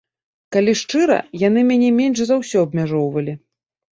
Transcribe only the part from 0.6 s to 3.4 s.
шчыра, яны мяне менш за ўсё абмяжоўвалі.